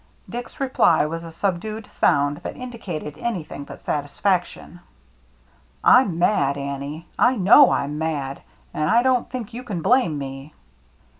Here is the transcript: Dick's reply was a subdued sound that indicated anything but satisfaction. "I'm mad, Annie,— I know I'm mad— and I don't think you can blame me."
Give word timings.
Dick's 0.27 0.59
reply 0.59 1.05
was 1.05 1.23
a 1.23 1.31
subdued 1.31 1.87
sound 1.99 2.37
that 2.37 2.57
indicated 2.57 3.19
anything 3.19 3.63
but 3.65 3.79
satisfaction. 3.81 4.79
"I'm 5.83 6.17
mad, 6.17 6.57
Annie,— 6.57 7.05
I 7.29 7.35
know 7.35 7.69
I'm 7.69 7.99
mad— 7.99 8.41
and 8.73 8.89
I 8.89 9.03
don't 9.03 9.29
think 9.29 9.53
you 9.53 9.61
can 9.61 9.83
blame 9.83 10.17
me." 10.17 10.55